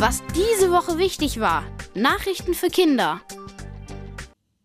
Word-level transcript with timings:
Was 0.00 0.22
diese 0.34 0.70
Woche 0.70 0.96
wichtig 0.96 1.40
war. 1.40 1.62
Nachrichten 1.94 2.54
für 2.54 2.68
Kinder. 2.68 3.20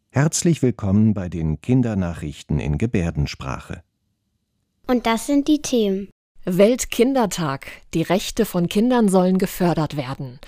Herzlich 0.09 0.61
willkommen 0.61 1.13
bei 1.13 1.27
den 1.27 1.59
Kindernachrichten 1.59 2.57
in 2.57 2.77
Gebärdensprache. 2.77 3.83
Und 4.87 5.05
das 5.05 5.27
sind 5.27 5.49
die 5.49 5.61
Themen. 5.61 6.07
Weltkindertag. 6.45 7.67
Die 7.93 8.03
Rechte 8.03 8.45
von 8.45 8.69
Kindern 8.69 9.09
sollen 9.09 9.37
gefördert 9.37 9.97
werden. 9.97 10.39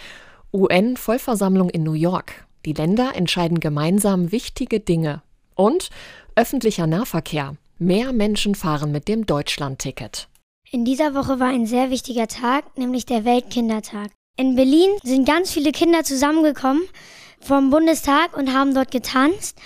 UN-Vollversammlung 0.53 1.69
in 1.69 1.83
New 1.83 1.91
York. 1.91 2.47
Die 2.65 2.71
Länder 2.71 3.11
entscheiden 3.13 3.59
gemeinsam 3.59 4.31
wichtige 4.31 4.79
Dinge. 4.79 5.21
Und 5.53 5.89
öffentlicher 6.37 6.87
Nahverkehr. 6.87 7.57
Mehr 7.77 8.13
Menschen 8.13 8.55
fahren 8.55 8.93
mit 8.93 9.09
dem 9.09 9.25
Deutschland-Ticket. 9.25 10.29
In 10.71 10.85
dieser 10.85 11.13
Woche 11.13 11.41
war 11.41 11.49
ein 11.49 11.65
sehr 11.65 11.89
wichtiger 11.89 12.29
Tag, 12.29 12.77
nämlich 12.77 13.05
der 13.05 13.25
Weltkindertag. 13.25 14.11
In 14.39 14.55
Berlin 14.55 14.91
sind 15.01 15.27
ganz 15.27 15.51
viele 15.51 15.71
Kinder 15.71 16.03
zusammengekommen 16.03 16.83
vom 17.39 17.71
Bundestag 17.71 18.37
und 18.37 18.53
haben 18.53 18.75
dort 18.75 18.91
getanzt 18.91 19.57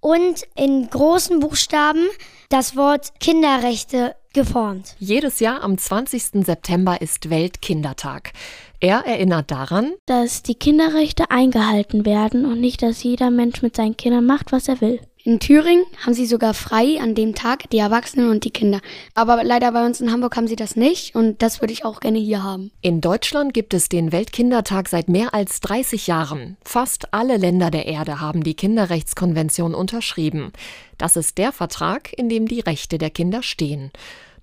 und 0.00 0.42
in 0.54 0.88
großen 0.88 1.38
Buchstaben 1.38 2.06
das 2.48 2.76
Wort 2.76 3.20
Kinderrechte 3.20 4.16
geformt. 4.32 4.96
Jedes 4.98 5.38
Jahr 5.40 5.62
am 5.62 5.76
20. 5.76 6.46
September 6.46 6.98
ist 7.02 7.28
Weltkindertag. 7.28 8.32
Er 8.80 9.04
erinnert 9.04 9.50
daran, 9.50 9.92
dass 10.06 10.42
die 10.42 10.54
Kinderrechte 10.54 11.30
eingehalten 11.30 12.06
werden 12.06 12.46
und 12.46 12.58
nicht, 12.58 12.80
dass 12.80 13.02
jeder 13.02 13.30
Mensch 13.30 13.60
mit 13.60 13.76
seinen 13.76 13.98
Kindern 13.98 14.24
macht, 14.24 14.50
was 14.50 14.66
er 14.68 14.80
will. 14.80 15.00
In 15.26 15.40
Thüringen 15.40 15.84
haben 16.04 16.14
sie 16.14 16.24
sogar 16.24 16.54
frei 16.54 17.00
an 17.00 17.16
dem 17.16 17.34
Tag, 17.34 17.68
die 17.70 17.78
Erwachsenen 17.78 18.30
und 18.30 18.44
die 18.44 18.52
Kinder. 18.52 18.80
Aber 19.14 19.42
leider 19.42 19.72
bei 19.72 19.84
uns 19.84 20.00
in 20.00 20.12
Hamburg 20.12 20.36
haben 20.36 20.46
sie 20.46 20.54
das 20.54 20.76
nicht 20.76 21.16
und 21.16 21.42
das 21.42 21.60
würde 21.60 21.72
ich 21.72 21.84
auch 21.84 21.98
gerne 21.98 22.20
hier 22.20 22.44
haben. 22.44 22.70
In 22.80 23.00
Deutschland 23.00 23.52
gibt 23.52 23.74
es 23.74 23.88
den 23.88 24.12
Weltkindertag 24.12 24.88
seit 24.88 25.08
mehr 25.08 25.34
als 25.34 25.58
30 25.58 26.06
Jahren. 26.06 26.56
Fast 26.62 27.12
alle 27.12 27.38
Länder 27.38 27.72
der 27.72 27.86
Erde 27.86 28.20
haben 28.20 28.44
die 28.44 28.54
Kinderrechtskonvention 28.54 29.74
unterschrieben. 29.74 30.52
Das 30.96 31.16
ist 31.16 31.38
der 31.38 31.50
Vertrag, 31.50 32.16
in 32.16 32.28
dem 32.28 32.46
die 32.46 32.60
Rechte 32.60 32.96
der 32.96 33.10
Kinder 33.10 33.42
stehen. 33.42 33.90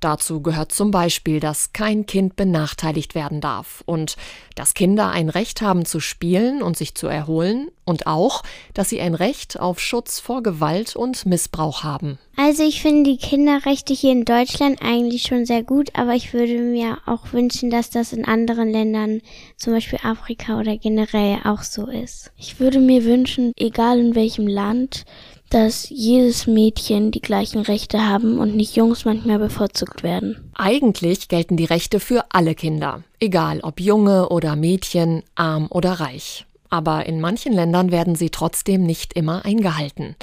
Dazu 0.03 0.41
gehört 0.41 0.73
zum 0.73 0.91
Beispiel, 0.91 1.39
dass 1.39 1.71
kein 1.71 2.05
Kind 2.05 2.35
benachteiligt 2.35 3.15
werden 3.15 3.39
darf 3.39 3.83
und 3.85 4.17
dass 4.53 4.73
Kinder 4.73 5.09
ein 5.09 5.29
Recht 5.29 5.61
haben 5.61 5.85
zu 5.85 6.01
spielen 6.01 6.61
und 6.61 6.75
sich 6.75 6.93
zu 6.93 7.07
erholen 7.07 7.69
und 7.85 8.05
auch, 8.05 8.43
dass 8.73 8.89
sie 8.89 8.99
ein 8.99 9.15
Recht 9.15 9.61
auf 9.61 9.79
Schutz 9.79 10.19
vor 10.19 10.43
Gewalt 10.43 10.97
und 10.97 11.25
Missbrauch 11.25 11.83
haben. 11.83 12.19
Also 12.35 12.63
ich 12.63 12.81
finde 12.81 13.11
die 13.11 13.17
Kinderrechte 13.17 13.93
hier 13.93 14.11
in 14.11 14.25
Deutschland 14.25 14.81
eigentlich 14.81 15.23
schon 15.23 15.45
sehr 15.45 15.63
gut, 15.63 15.91
aber 15.93 16.15
ich 16.15 16.33
würde 16.33 16.57
mir 16.59 16.97
auch 17.05 17.31
wünschen, 17.31 17.69
dass 17.69 17.89
das 17.89 18.11
in 18.11 18.25
anderen 18.25 18.69
Ländern, 18.69 19.21
zum 19.55 19.71
Beispiel 19.71 19.99
Afrika 20.03 20.59
oder 20.59 20.75
generell 20.75 21.37
auch 21.45 21.61
so 21.61 21.87
ist. 21.87 22.33
Ich 22.37 22.59
würde 22.59 22.79
mir 22.79 23.05
wünschen, 23.05 23.53
egal 23.55 23.99
in 23.99 24.15
welchem 24.15 24.47
Land, 24.47 25.05
dass 25.53 25.87
jedes 25.89 26.47
Mädchen 26.47 27.11
die 27.11 27.21
gleichen 27.21 27.61
Rechte 27.61 28.07
haben 28.07 28.39
und 28.39 28.55
nicht 28.55 28.75
Jungs 28.75 29.05
manchmal 29.05 29.37
bevorzugt 29.37 30.01
werden. 30.01 30.51
Eigentlich 30.55 31.27
gelten 31.27 31.57
die 31.57 31.65
Rechte 31.65 31.99
für 31.99 32.25
alle 32.29 32.55
Kinder, 32.55 33.03
egal 33.19 33.59
ob 33.61 33.79
Junge 33.79 34.29
oder 34.29 34.55
Mädchen, 34.55 35.21
arm 35.35 35.67
oder 35.69 35.91
reich. 35.93 36.47
Aber 36.71 37.05
in 37.05 37.21
manchen 37.21 37.53
Ländern 37.53 37.91
werden 37.91 38.15
sie 38.15 38.31
trotzdem 38.31 38.83
nicht 38.83 39.13
immer 39.13 39.45
eingehalten. 39.45 40.15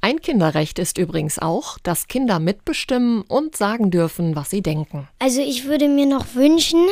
Ein 0.00 0.20
Kinderrecht 0.20 0.78
ist 0.78 0.96
übrigens 0.96 1.40
auch, 1.40 1.76
dass 1.82 2.06
Kinder 2.06 2.38
mitbestimmen 2.38 3.22
und 3.22 3.56
sagen 3.56 3.90
dürfen, 3.90 4.36
was 4.36 4.50
sie 4.50 4.62
denken. 4.62 5.08
Also 5.18 5.40
ich 5.40 5.64
würde 5.64 5.88
mir 5.88 6.06
noch 6.06 6.36
wünschen, 6.36 6.86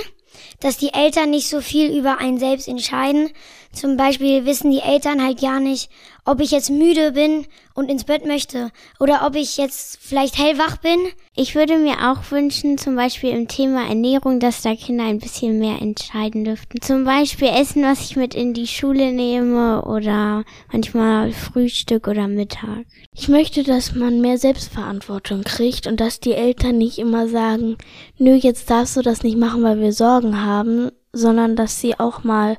dass 0.61 0.77
die 0.77 0.93
Eltern 0.93 1.31
nicht 1.31 1.49
so 1.49 1.61
viel 1.61 1.97
über 1.97 2.19
einen 2.19 2.39
selbst 2.39 2.67
entscheiden. 2.67 3.31
Zum 3.77 3.99
Beispiel 3.99 4.47
wissen 4.47 4.71
die 4.71 4.81
Eltern 4.81 5.23
halt 5.23 5.39
gar 5.39 5.61
nicht, 5.61 5.91
ob 6.25 6.41
ich 6.41 6.51
jetzt 6.51 6.71
müde 6.71 7.13
bin 7.13 7.47
und 7.75 7.91
ins 7.91 8.05
Bett 8.05 8.25
möchte 8.25 8.71
oder 8.99 9.27
ob 9.27 9.37
ich 9.37 9.59
jetzt 9.59 9.99
vielleicht 10.01 10.39
hellwach 10.39 10.79
bin. 10.79 10.99
Ich 11.35 11.55
würde 11.55 11.77
mir 11.77 12.11
auch 12.11 12.31
wünschen, 12.31 12.79
zum 12.79 12.97
Beispiel 12.97 13.31
im 13.31 13.49
Thema 13.49 13.87
Ernährung, 13.87 14.41
dass 14.41 14.63
da 14.63 14.75
Kinder 14.75 15.05
ein 15.05 15.19
bisschen 15.19 15.59
mehr 15.59 15.83
entscheiden 15.83 16.45
dürften. 16.45 16.81
Zum 16.81 17.05
Beispiel 17.05 17.49
Essen, 17.49 17.83
was 17.83 18.01
ich 18.01 18.17
mit 18.17 18.35
in 18.35 18.55
die 18.55 18.67
Schule 18.67 19.13
nehme 19.13 19.83
oder 19.83 20.45
manchmal 20.73 21.33
Frühstück 21.33 22.09
oder 22.09 22.29
Mittag. 22.29 22.87
Ich 23.15 23.29
möchte, 23.29 23.63
dass 23.63 23.95
man 23.95 24.23
mehr 24.23 24.39
Selbstverantwortung 24.39 25.45
kriegt 25.45 25.87
und 25.87 26.01
dass 26.01 26.19
die 26.19 26.33
Eltern 26.33 26.79
nicht 26.79 26.99
immer 26.99 27.29
sagen, 27.29 27.77
nö, 28.17 28.33
jetzt 28.35 28.71
darfst 28.71 28.97
du 28.97 29.03
das 29.03 29.23
nicht 29.23 29.37
machen, 29.37 29.63
weil 29.63 29.81
wir 29.81 29.93
Sorgen 29.93 30.43
haben, 30.43 30.91
sondern 31.13 31.57
dass 31.57 31.79
sie 31.79 31.99
auch 32.01 32.25
mal 32.25 32.57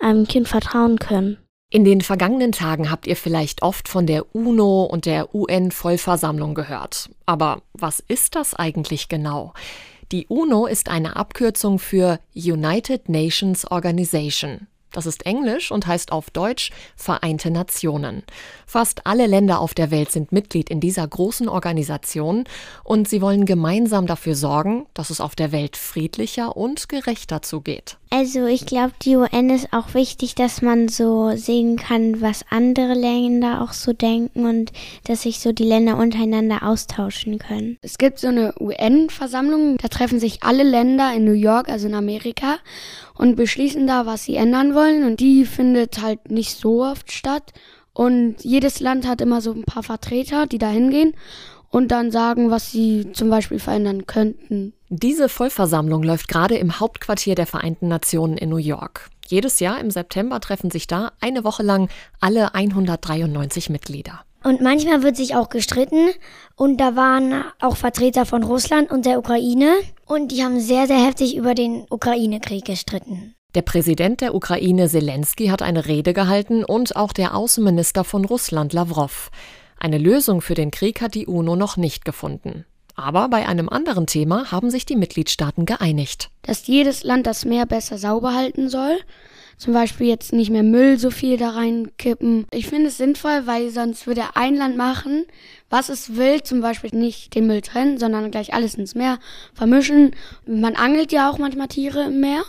einem 0.00 0.26
Kind 0.26 0.48
vertrauen 0.48 0.98
können. 0.98 1.38
In 1.68 1.84
den 1.84 2.00
vergangenen 2.00 2.52
Tagen 2.52 2.90
habt 2.90 3.06
ihr 3.06 3.16
vielleicht 3.16 3.62
oft 3.62 3.88
von 3.88 4.06
der 4.06 4.34
UNO 4.34 4.84
und 4.84 5.04
der 5.04 5.34
UN-Vollversammlung 5.34 6.54
gehört. 6.54 7.10
Aber 7.26 7.62
was 7.72 8.00
ist 8.06 8.36
das 8.36 8.54
eigentlich 8.54 9.08
genau? 9.08 9.52
Die 10.12 10.26
UNO 10.28 10.66
ist 10.66 10.88
eine 10.88 11.16
Abkürzung 11.16 11.80
für 11.80 12.20
United 12.34 13.08
Nations 13.08 13.68
Organization. 13.68 14.68
Das 14.92 15.04
ist 15.04 15.26
Englisch 15.26 15.72
und 15.72 15.86
heißt 15.86 16.12
auf 16.12 16.30
Deutsch 16.30 16.70
Vereinte 16.94 17.50
Nationen. 17.50 18.22
Fast 18.66 19.04
alle 19.06 19.26
Länder 19.26 19.60
auf 19.60 19.74
der 19.74 19.90
Welt 19.90 20.10
sind 20.10 20.32
Mitglied 20.32 20.70
in 20.70 20.80
dieser 20.80 21.06
großen 21.06 21.48
Organisation 21.48 22.44
und 22.84 23.08
sie 23.08 23.20
wollen 23.20 23.44
gemeinsam 23.44 24.06
dafür 24.06 24.36
sorgen, 24.36 24.86
dass 24.94 25.10
es 25.10 25.20
auf 25.20 25.34
der 25.34 25.52
Welt 25.52 25.76
friedlicher 25.76 26.56
und 26.56 26.88
gerechter 26.88 27.42
zugeht. 27.42 27.98
Also 28.10 28.46
ich 28.46 28.66
glaube, 28.66 28.92
die 29.02 29.16
UN 29.16 29.50
ist 29.50 29.72
auch 29.72 29.94
wichtig, 29.94 30.36
dass 30.36 30.62
man 30.62 30.88
so 30.88 31.32
sehen 31.36 31.76
kann, 31.76 32.20
was 32.20 32.44
andere 32.50 32.94
Länder 32.94 33.62
auch 33.62 33.72
so 33.72 33.92
denken 33.92 34.46
und 34.46 34.72
dass 35.04 35.22
sich 35.22 35.40
so 35.40 35.52
die 35.52 35.64
Länder 35.64 35.96
untereinander 35.96 36.62
austauschen 36.62 37.38
können. 37.38 37.78
Es 37.82 37.98
gibt 37.98 38.20
so 38.20 38.28
eine 38.28 38.54
UN-Versammlung, 38.60 39.76
da 39.78 39.88
treffen 39.88 40.20
sich 40.20 40.42
alle 40.44 40.62
Länder 40.62 41.12
in 41.14 41.24
New 41.24 41.32
York, 41.32 41.68
also 41.68 41.88
in 41.88 41.94
Amerika, 41.94 42.58
und 43.14 43.34
beschließen 43.34 43.86
da, 43.86 44.06
was 44.06 44.24
sie 44.24 44.36
ändern 44.36 44.74
wollen. 44.74 45.04
Und 45.04 45.18
die 45.18 45.44
findet 45.44 46.00
halt 46.00 46.30
nicht 46.30 46.56
so 46.56 46.84
oft 46.84 47.10
statt. 47.10 47.52
Und 47.92 48.44
jedes 48.44 48.78
Land 48.80 49.06
hat 49.08 49.20
immer 49.20 49.40
so 49.40 49.52
ein 49.52 49.64
paar 49.64 49.82
Vertreter, 49.82 50.46
die 50.46 50.58
da 50.58 50.68
hingehen 50.68 51.14
und 51.76 51.88
dann 51.88 52.10
sagen, 52.10 52.50
was 52.50 52.72
sie 52.72 53.12
zum 53.12 53.28
Beispiel 53.28 53.58
verändern 53.58 54.06
könnten. 54.06 54.72
Diese 54.88 55.28
Vollversammlung 55.28 56.02
läuft 56.02 56.26
gerade 56.26 56.56
im 56.56 56.80
Hauptquartier 56.80 57.34
der 57.34 57.46
Vereinten 57.46 57.86
Nationen 57.86 58.38
in 58.38 58.48
New 58.48 58.56
York. 58.56 59.10
Jedes 59.26 59.60
Jahr 59.60 59.78
im 59.78 59.90
September 59.90 60.40
treffen 60.40 60.70
sich 60.70 60.86
da 60.86 61.12
eine 61.20 61.44
Woche 61.44 61.62
lang 61.62 61.90
alle 62.18 62.54
193 62.54 63.68
Mitglieder. 63.68 64.20
Und 64.42 64.62
manchmal 64.62 65.02
wird 65.02 65.18
sich 65.18 65.34
auch 65.34 65.50
gestritten. 65.50 66.08
Und 66.54 66.80
da 66.80 66.96
waren 66.96 67.44
auch 67.60 67.76
Vertreter 67.76 68.24
von 68.24 68.42
Russland 68.42 68.90
und 68.90 69.04
der 69.04 69.18
Ukraine. 69.18 69.74
Und 70.06 70.32
die 70.32 70.42
haben 70.44 70.58
sehr, 70.60 70.86
sehr 70.86 71.04
heftig 71.04 71.36
über 71.36 71.54
den 71.54 71.84
Ukraine-Krieg 71.90 72.64
gestritten. 72.64 73.34
Der 73.54 73.62
Präsident 73.62 74.22
der 74.22 74.34
Ukraine 74.34 74.88
Zelensky 74.88 75.48
hat 75.48 75.60
eine 75.60 75.84
Rede 75.84 76.14
gehalten 76.14 76.64
und 76.64 76.96
auch 76.96 77.12
der 77.12 77.34
Außenminister 77.34 78.02
von 78.02 78.24
Russland 78.24 78.72
Lavrov. 78.72 79.30
Eine 79.78 79.98
Lösung 79.98 80.40
für 80.40 80.54
den 80.54 80.70
Krieg 80.70 81.00
hat 81.00 81.14
die 81.14 81.26
UNO 81.26 81.56
noch 81.56 81.76
nicht 81.76 82.04
gefunden. 82.04 82.64
Aber 82.94 83.28
bei 83.28 83.46
einem 83.46 83.68
anderen 83.68 84.06
Thema 84.06 84.50
haben 84.50 84.70
sich 84.70 84.86
die 84.86 84.96
Mitgliedstaaten 84.96 85.66
geeinigt. 85.66 86.30
Dass 86.42 86.66
jedes 86.66 87.04
Land 87.04 87.26
das 87.26 87.44
Meer 87.44 87.66
besser 87.66 87.98
sauber 87.98 88.34
halten 88.34 88.68
soll 88.68 88.98
zum 89.58 89.72
Beispiel 89.72 90.06
jetzt 90.06 90.32
nicht 90.32 90.50
mehr 90.50 90.62
Müll 90.62 90.98
so 90.98 91.10
viel 91.10 91.38
da 91.38 91.50
reinkippen. 91.50 92.46
Ich 92.52 92.66
finde 92.66 92.88
es 92.88 92.98
sinnvoll, 92.98 93.46
weil 93.46 93.70
sonst 93.70 94.06
würde 94.06 94.22
ein 94.34 94.54
Land 94.54 94.76
machen, 94.76 95.24
was 95.68 95.88
es 95.88 96.16
will, 96.16 96.42
zum 96.42 96.60
Beispiel 96.60 96.90
nicht 96.92 97.34
den 97.34 97.46
Müll 97.46 97.60
trennen, 97.60 97.98
sondern 97.98 98.30
gleich 98.30 98.54
alles 98.54 98.74
ins 98.74 98.94
Meer 98.94 99.18
vermischen. 99.54 100.14
Man 100.46 100.76
angelt 100.76 101.12
ja 101.12 101.30
auch 101.30 101.38
manchmal 101.38 101.68
Tiere 101.68 102.04
im 102.04 102.20
Meer. 102.20 102.42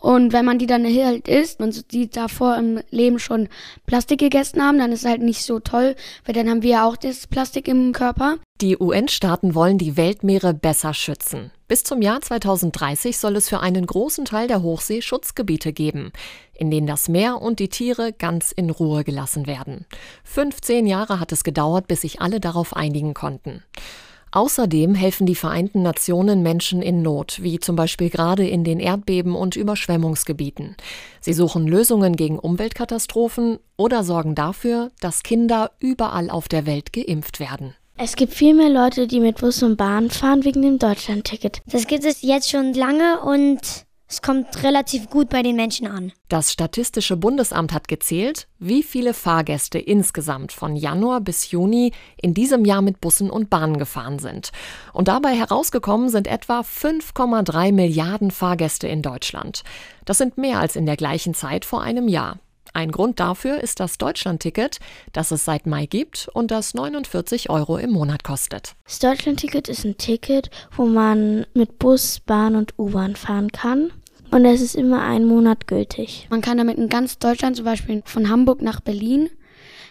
Und 0.00 0.32
wenn 0.32 0.44
man 0.44 0.58
die 0.58 0.66
dann 0.66 0.84
halt 0.84 1.28
isst 1.28 1.60
und 1.60 1.92
die 1.92 2.10
davor 2.10 2.56
im 2.56 2.80
Leben 2.90 3.20
schon 3.20 3.48
Plastik 3.86 4.18
gegessen 4.18 4.60
haben, 4.60 4.78
dann 4.78 4.90
ist 4.90 5.04
es 5.04 5.08
halt 5.08 5.22
nicht 5.22 5.44
so 5.44 5.60
toll, 5.60 5.94
weil 6.24 6.34
dann 6.34 6.50
haben 6.50 6.62
wir 6.62 6.70
ja 6.70 6.86
auch 6.86 6.96
das 6.96 7.28
Plastik 7.28 7.68
im 7.68 7.92
Körper. 7.92 8.38
Die 8.60 8.76
UN-Staaten 8.76 9.54
wollen 9.54 9.78
die 9.78 9.96
Weltmeere 9.96 10.54
besser 10.54 10.92
schützen. 10.92 11.52
Bis 11.68 11.84
zum 11.84 12.02
Jahr 12.02 12.20
2030 12.20 13.16
soll 13.16 13.36
es 13.36 13.48
für 13.48 13.60
einen 13.60 13.86
großen 13.86 14.24
Teil 14.24 14.46
der 14.46 14.62
Hochsee 14.62 15.02
Schutzgebiete 15.02 15.72
geben, 15.72 16.12
in 16.62 16.70
denen 16.70 16.86
das 16.86 17.08
Meer 17.08 17.42
und 17.42 17.58
die 17.58 17.68
Tiere 17.68 18.12
ganz 18.12 18.52
in 18.52 18.70
Ruhe 18.70 19.02
gelassen 19.02 19.48
werden. 19.48 19.84
15 20.22 20.86
Jahre 20.86 21.18
hat 21.18 21.32
es 21.32 21.42
gedauert, 21.42 21.88
bis 21.88 22.02
sich 22.02 22.20
alle 22.20 22.38
darauf 22.38 22.76
einigen 22.76 23.14
konnten. 23.14 23.64
Außerdem 24.30 24.94
helfen 24.94 25.26
die 25.26 25.34
Vereinten 25.34 25.82
Nationen 25.82 26.42
Menschen 26.44 26.80
in 26.80 27.02
Not, 27.02 27.42
wie 27.42 27.58
zum 27.58 27.74
Beispiel 27.74 28.10
gerade 28.10 28.46
in 28.46 28.62
den 28.62 28.78
Erdbeben- 28.78 29.34
und 29.34 29.56
Überschwemmungsgebieten. 29.56 30.76
Sie 31.20 31.32
suchen 31.32 31.66
Lösungen 31.66 32.14
gegen 32.14 32.38
Umweltkatastrophen 32.38 33.58
oder 33.76 34.04
sorgen 34.04 34.36
dafür, 34.36 34.92
dass 35.00 35.24
Kinder 35.24 35.72
überall 35.80 36.30
auf 36.30 36.46
der 36.46 36.64
Welt 36.64 36.92
geimpft 36.92 37.40
werden. 37.40 37.74
Es 37.98 38.14
gibt 38.14 38.34
viel 38.34 38.54
mehr 38.54 38.70
Leute, 38.70 39.08
die 39.08 39.18
mit 39.18 39.38
Bus 39.40 39.64
und 39.64 39.76
Bahn 39.76 40.10
fahren 40.10 40.44
wegen 40.44 40.62
dem 40.62 40.78
Deutschlandticket. 40.78 41.60
Das 41.66 41.88
gibt 41.88 42.04
es 42.04 42.22
jetzt 42.22 42.48
schon 42.48 42.72
lange 42.72 43.20
und 43.20 43.58
Es 44.12 44.20
kommt 44.20 44.62
relativ 44.62 45.08
gut 45.08 45.30
bei 45.30 45.42
den 45.42 45.56
Menschen 45.56 45.86
an. 45.86 46.12
Das 46.28 46.52
Statistische 46.52 47.16
Bundesamt 47.16 47.72
hat 47.72 47.88
gezählt, 47.88 48.46
wie 48.58 48.82
viele 48.82 49.14
Fahrgäste 49.14 49.78
insgesamt 49.78 50.52
von 50.52 50.76
Januar 50.76 51.22
bis 51.22 51.50
Juni 51.50 51.92
in 52.20 52.34
diesem 52.34 52.66
Jahr 52.66 52.82
mit 52.82 53.00
Bussen 53.00 53.30
und 53.30 53.48
Bahnen 53.48 53.78
gefahren 53.78 54.18
sind. 54.18 54.52
Und 54.92 55.08
dabei 55.08 55.34
herausgekommen 55.34 56.10
sind 56.10 56.26
etwa 56.26 56.60
5,3 56.60 57.72
Milliarden 57.72 58.30
Fahrgäste 58.30 58.86
in 58.86 59.00
Deutschland. 59.00 59.62
Das 60.04 60.18
sind 60.18 60.36
mehr 60.36 60.60
als 60.60 60.76
in 60.76 60.84
der 60.84 60.96
gleichen 60.98 61.32
Zeit 61.32 61.64
vor 61.64 61.80
einem 61.80 62.06
Jahr. 62.06 62.38
Ein 62.74 62.90
Grund 62.90 63.18
dafür 63.18 63.60
ist 63.60 63.80
das 63.80 63.96
Deutschlandticket, 63.96 64.78
das 65.14 65.30
es 65.30 65.46
seit 65.46 65.66
Mai 65.66 65.86
gibt 65.86 66.28
und 66.34 66.50
das 66.50 66.74
49 66.74 67.48
Euro 67.48 67.78
im 67.78 67.92
Monat 67.92 68.24
kostet. 68.24 68.74
Das 68.84 68.98
Deutschlandticket 68.98 69.70
ist 69.70 69.86
ein 69.86 69.96
Ticket, 69.96 70.50
wo 70.76 70.84
man 70.84 71.46
mit 71.54 71.78
Bus, 71.78 72.20
Bahn 72.20 72.56
und 72.56 72.78
U-Bahn 72.78 73.16
fahren 73.16 73.52
kann. 73.52 73.90
Und 74.32 74.46
es 74.46 74.62
ist 74.62 74.74
immer 74.76 75.02
einen 75.02 75.26
Monat 75.26 75.66
gültig. 75.66 76.26
Man 76.30 76.40
kann 76.40 76.56
damit 76.56 76.78
in 76.78 76.88
ganz 76.88 77.18
Deutschland, 77.18 77.54
zum 77.56 77.66
Beispiel 77.66 78.02
von 78.06 78.30
Hamburg 78.30 78.62
nach 78.62 78.80
Berlin, 78.80 79.28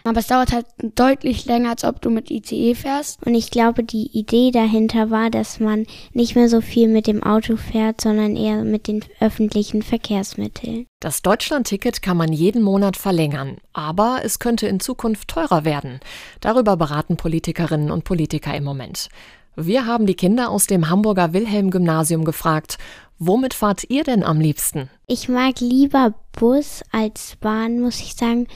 aber 0.02 0.18
es 0.18 0.26
dauert 0.26 0.52
halt 0.52 0.66
deutlich 0.96 1.44
länger, 1.44 1.70
als 1.70 1.84
ob 1.84 2.02
du 2.02 2.10
mit 2.10 2.28
ICE 2.28 2.74
fährst. 2.74 3.24
Und 3.24 3.36
ich 3.36 3.52
glaube, 3.52 3.84
die 3.84 4.10
Idee 4.18 4.50
dahinter 4.50 5.10
war, 5.10 5.30
dass 5.30 5.60
man 5.60 5.86
nicht 6.12 6.34
mehr 6.34 6.48
so 6.48 6.60
viel 6.60 6.88
mit 6.88 7.06
dem 7.06 7.22
Auto 7.22 7.56
fährt, 7.56 8.00
sondern 8.00 8.34
eher 8.34 8.64
mit 8.64 8.88
den 8.88 9.04
öffentlichen 9.20 9.82
Verkehrsmitteln. 9.82 10.86
Das 10.98 11.22
Deutschlandticket 11.22 12.02
kann 12.02 12.16
man 12.16 12.32
jeden 12.32 12.62
Monat 12.62 12.96
verlängern, 12.96 13.58
aber 13.72 14.22
es 14.24 14.40
könnte 14.40 14.66
in 14.66 14.80
Zukunft 14.80 15.28
teurer 15.28 15.64
werden. 15.64 16.00
Darüber 16.40 16.76
beraten 16.76 17.16
Politikerinnen 17.16 17.92
und 17.92 18.02
Politiker 18.02 18.56
im 18.56 18.64
Moment. 18.64 19.08
Wir 19.54 19.86
haben 19.86 20.06
die 20.06 20.14
Kinder 20.14 20.48
aus 20.48 20.66
dem 20.66 20.88
Hamburger 20.88 21.34
Wilhelm 21.34 21.70
Gymnasium 21.70 22.24
gefragt, 22.24 22.78
womit 23.18 23.54
fahrt 23.54 23.84
ihr 23.88 24.04
denn 24.04 24.22
am 24.22 24.40
liebsten? 24.40 24.90
Ich 25.06 25.28
mag 25.28 25.60
lieber 25.60 26.14
Bus 26.32 26.82
als 26.90 27.36
Bahn, 27.40 27.80
muss 27.80 28.00
ich 28.00 28.14
sagen, 28.14 28.46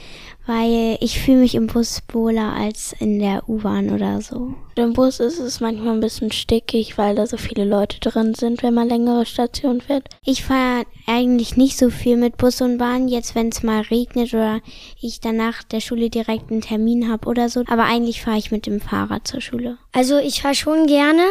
weil 0.47 0.97
ich 1.01 1.19
fühle 1.19 1.39
mich 1.39 1.55
im 1.55 1.67
Bus 1.67 2.01
wohler 2.11 2.53
als 2.53 2.95
in 2.99 3.19
der 3.19 3.47
U-Bahn 3.47 3.91
oder 3.91 4.21
so. 4.21 4.55
Im 4.75 4.93
Bus 4.93 5.19
ist 5.19 5.39
es 5.39 5.59
manchmal 5.59 5.93
ein 5.93 5.99
bisschen 5.99 6.31
stickig, 6.31 6.97
weil 6.97 7.15
da 7.15 7.27
so 7.27 7.37
viele 7.37 7.65
Leute 7.65 7.99
drin 7.99 8.33
sind, 8.33 8.63
wenn 8.63 8.73
man 8.73 8.89
längere 8.89 9.25
Stationen 9.25 9.81
fährt. 9.81 10.09
Ich 10.25 10.43
fahre 10.43 10.85
eigentlich 11.05 11.57
nicht 11.57 11.77
so 11.77 11.89
viel 11.89 12.17
mit 12.17 12.37
Bus 12.37 12.61
und 12.61 12.77
Bahn, 12.77 13.07
jetzt 13.07 13.35
wenn 13.35 13.49
es 13.49 13.61
mal 13.61 13.81
regnet 13.81 14.33
oder 14.33 14.61
ich 14.99 15.19
danach 15.19 15.63
der 15.63 15.81
Schule 15.81 16.09
direkt 16.09 16.49
einen 16.49 16.61
Termin 16.61 17.09
habe 17.09 17.27
oder 17.27 17.49
so. 17.49 17.63
Aber 17.67 17.83
eigentlich 17.83 18.21
fahre 18.21 18.37
ich 18.37 18.51
mit 18.51 18.65
dem 18.65 18.79
Fahrrad 18.79 19.27
zur 19.27 19.41
Schule. 19.41 19.77
Also 19.91 20.17
ich 20.17 20.41
fahre 20.41 20.55
schon 20.55 20.87
gerne 20.87 21.23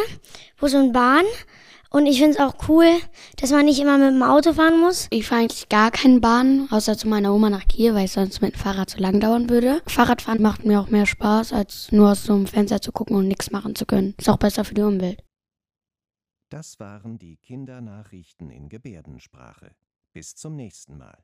Bus 0.59 0.73
und 0.73 0.93
Bahn. 0.93 1.25
Und 1.89 2.05
ich 2.05 2.19
finde 2.19 2.37
es 2.37 2.39
auch 2.39 2.67
cool, 2.67 2.87
dass 3.37 3.51
man 3.51 3.65
nicht 3.65 3.79
immer 3.79 3.97
mit 3.97 4.09
dem 4.09 4.23
Auto 4.23 4.53
fahren 4.53 4.79
muss. 4.79 5.07
Ich 5.09 5.27
fahre 5.27 5.41
eigentlich 5.41 5.69
gar 5.69 5.91
keine 5.91 6.19
Bahn, 6.19 6.67
außer 6.71 6.97
zu 6.97 7.07
meiner 7.07 7.33
Oma 7.33 7.49
nach 7.49 7.67
Kiel, 7.67 7.93
weil 7.93 8.05
es 8.05 8.13
sonst 8.13 8.41
mit 8.41 8.53
dem 8.53 8.59
Fahrrad 8.59 8.89
zu 8.89 8.97
lang 8.97 9.19
dauern 9.19 9.49
würde. 9.49 9.81
Fahrradfahren 9.87 10.41
macht 10.41 10.65
mir 10.65 10.79
auch 10.79 10.89
mehr 10.89 11.05
Spaß, 11.05 11.53
als 11.53 11.91
nur 11.91 12.11
aus 12.11 12.23
so 12.23 12.33
einem 12.33 12.47
Fenster 12.47 12.81
zu 12.81 12.91
gucken 12.91 13.15
und 13.15 13.27
nichts 13.27 13.51
machen 13.51 13.75
zu 13.75 13.85
können. 13.85 14.15
Ist 14.17 14.29
auch 14.29 14.37
besser 14.37 14.65
für 14.65 14.73
die 14.73 14.81
Umwelt. 14.81 15.23
Das 16.49 16.79
waren 16.79 17.17
die 17.19 17.37
Kindernachrichten 17.37 18.49
in 18.49 18.69
Gebärdensprache. 18.69 19.75
Bis 20.13 20.35
zum 20.35 20.55
nächsten 20.55 20.97
Mal. 20.97 21.17